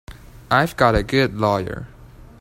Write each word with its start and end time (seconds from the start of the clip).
I've 0.49 0.75
got 0.77 0.95
a 0.95 1.03
good 1.03 1.35
lawyer. 1.35 1.87